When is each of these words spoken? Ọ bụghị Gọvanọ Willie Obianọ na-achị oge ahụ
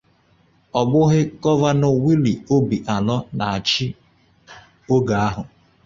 Ọ 0.79 0.81
bụghị 0.91 1.21
Gọvanọ 1.41 1.87
Willie 2.03 2.41
Obianọ 2.55 3.15
na-achị 3.37 3.85
oge 4.93 5.15
ahụ 5.27 5.41